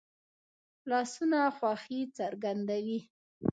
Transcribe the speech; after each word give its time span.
لاسونه 0.89 1.39
خوښي 1.57 1.99
څرګندوي 2.17 2.99